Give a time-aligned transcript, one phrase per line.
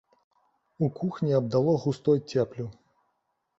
[0.87, 2.69] У кухні абдало густой цеплю.